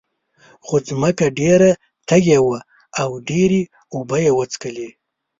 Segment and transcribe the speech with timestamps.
[0.65, 1.69] خو ځمکه ډېره
[2.07, 2.59] تږې وه
[3.01, 3.61] او ډېرې
[3.93, 4.89] اوبه یې وڅکلې.